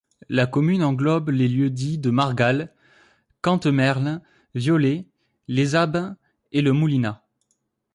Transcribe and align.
La 0.29 0.47
commune 0.47 0.81
englobe 0.81 1.29
les 1.29 1.47
lieux-dits 1.47 1.99
de 1.99 2.09
Margal, 2.09 2.73
Cantemerles, 3.41 4.19
Violès, 4.55 5.05
les 5.47 5.75
Abbes 5.75 6.15
et 6.51 6.63
le 6.63 6.73
Moulinas. 6.73 7.21